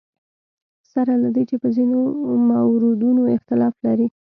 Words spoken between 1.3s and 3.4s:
دې چې په ځینو موردونو